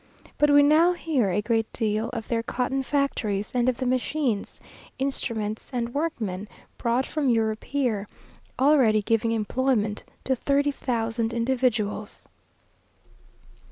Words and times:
But 0.39 0.49
we 0.49 0.63
now 0.63 0.93
hear 0.93 1.29
a 1.29 1.43
great 1.43 1.71
deal 1.71 2.09
of 2.09 2.27
their 2.27 2.41
cotton 2.41 2.81
factories, 2.81 3.51
and 3.53 3.69
of 3.69 3.77
the 3.77 3.85
machines, 3.85 4.59
instruments, 4.97 5.69
and 5.71 5.93
workmen, 5.93 6.47
brought 6.79 7.05
from 7.05 7.29
Europe 7.29 7.63
here, 7.65 8.07
already 8.57 9.03
giving 9.03 9.29
employment 9.31 10.03
to 10.23 10.35
thirty 10.35 10.71
thousand 10.71 11.33
individuals. 11.33 12.27